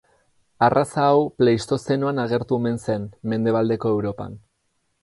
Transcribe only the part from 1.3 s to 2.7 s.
Pleistozenoan agertu